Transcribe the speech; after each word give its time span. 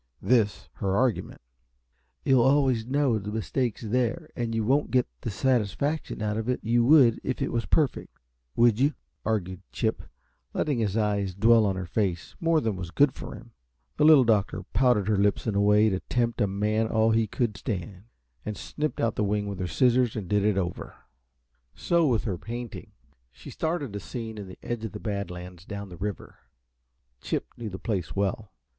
This, 0.23 0.67
her 0.77 0.97
argument. 0.97 1.41
"You'll 2.25 2.41
always 2.41 2.87
know 2.87 3.19
the 3.19 3.31
mistake's 3.31 3.83
there, 3.83 4.31
and 4.35 4.55
you 4.55 4.63
won't 4.65 4.89
get 4.89 5.07
the 5.21 5.29
satisfaction 5.29 6.23
out 6.23 6.37
of 6.37 6.49
it 6.49 6.59
you 6.63 6.83
would 6.85 7.19
if 7.23 7.39
it 7.39 7.51
was 7.51 7.67
perfect, 7.67 8.11
would 8.55 8.79
you?" 8.79 8.95
argued 9.23 9.61
Chip, 9.71 10.01
letting 10.55 10.79
his 10.79 10.97
eyes 10.97 11.35
dwell 11.35 11.67
on 11.67 11.75
her 11.75 11.85
face 11.85 12.35
more 12.39 12.59
than 12.59 12.75
was 12.77 12.89
good 12.89 13.13
for 13.13 13.35
him. 13.35 13.51
The 13.97 14.03
Little 14.03 14.23
Doctor 14.23 14.63
pouted 14.73 15.07
her 15.07 15.19
lips 15.19 15.45
in 15.45 15.53
a 15.53 15.61
way 15.61 15.87
to 15.89 15.99
tempt 15.99 16.41
a 16.41 16.47
man 16.47 16.87
all 16.87 17.11
he 17.11 17.27
could 17.27 17.55
stand, 17.55 18.05
and 18.43 18.57
snipped 18.57 18.99
out 18.99 19.13
the 19.15 19.23
wing 19.23 19.45
with 19.45 19.59
her 19.59 19.67
scissors 19.67 20.15
and 20.15 20.27
did 20.27 20.43
it 20.43 20.57
over. 20.57 20.95
So 21.75 22.07
with 22.07 22.23
her 22.23 22.39
painting. 22.39 22.93
She 23.31 23.51
started 23.51 23.95
a 23.95 23.99
scene 23.99 24.39
in 24.39 24.47
the 24.47 24.57
edge 24.63 24.83
of 24.83 24.93
the 24.93 24.99
Bad 24.99 25.29
Lands 25.29 25.63
down 25.63 25.89
the 25.89 25.95
river. 25.97 26.39
Chip 27.21 27.49
knew 27.55 27.69
the 27.69 27.77
place 27.77 28.15
well. 28.15 28.51